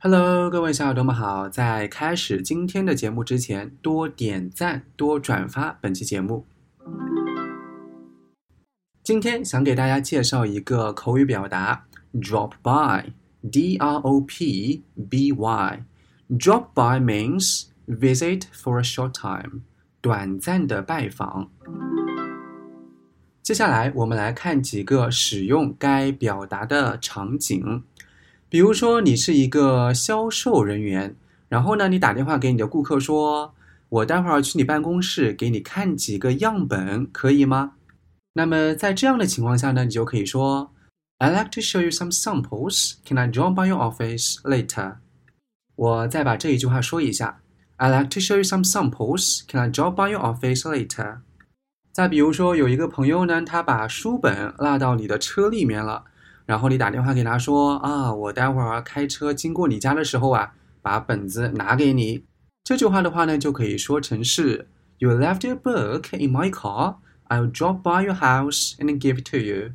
[0.00, 1.48] Hello，各位小耳朵们好！
[1.48, 6.46] 在开始今天的节目之前，多点赞、多转发本期节目。
[9.02, 13.04] 今天想给大家介绍一个口语表达：drop by，D-R-O-P-B-Y。
[16.30, 19.62] Drop by means visit for a short time，
[20.00, 21.50] 短暂的拜访。
[23.42, 27.82] 接下来我们来看几个使用该表达的场景。
[28.50, 31.14] 比如说，你是一个销售人员，
[31.50, 33.54] 然后呢，你打电话给你的顾客说
[33.90, 37.72] ：“我待会儿去你办公室给你看几个样本，可以吗？”
[38.32, 40.70] 那么在这样的情况下呢，你就可以说
[41.18, 42.94] ：“I like to show you some samples.
[43.04, 44.96] Can I drop by your office later？”
[45.76, 47.42] 我再把这一句话说一下
[47.76, 49.42] ：“I like to show you some samples.
[49.46, 51.18] Can I drop by your office later？”
[51.92, 56.04] 再比如说，有一个朋友呢，他把书本落到你的车里面了。
[56.48, 62.24] 然后你打电话给他说啊，我待会儿开车经过你家的时候啊，把本子拿给你。
[62.64, 66.96] 这句话的话呢，就可以说成是 You left your book in my car.
[67.28, 69.72] I'll drop by your house and give it to you.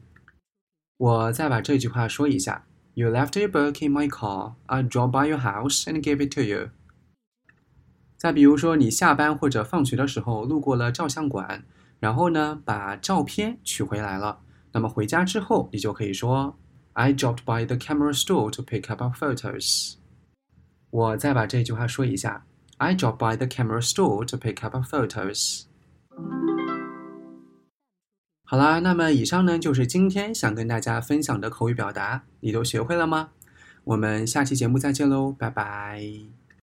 [0.97, 4.55] 我再把这句话说一下：You left your book in my car.
[4.65, 6.71] I'll drop by your house and give it to you.
[8.17, 11.63] 再比如说，你下班或者放学的时候路过了照相馆，
[11.99, 14.39] 然后呢，把照片取回来了。
[14.71, 16.57] 那么回家之后，你就可以说。
[16.93, 19.95] I dropped by the camera store to pick up our photos.
[20.91, 22.45] 我再把这句话说一下。
[22.77, 25.63] I dropped by the camera store to pick up our photos.
[28.45, 33.29] 好啦，那么以上呢就是今天想跟大家分享的口语表达，你都学会了吗？
[33.85, 36.42] 我们下期节目再见喽，拜拜。